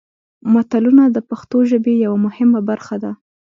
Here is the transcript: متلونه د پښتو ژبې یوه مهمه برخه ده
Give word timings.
متلونه 0.53 1.03
د 1.09 1.17
پښتو 1.29 1.57
ژبې 1.71 1.93
یوه 2.05 2.17
مهمه 2.25 2.59
برخه 2.69 2.95
ده 3.03 3.11